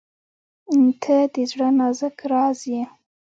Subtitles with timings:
[1.03, 2.83] •ته د زړه نازک راز یې.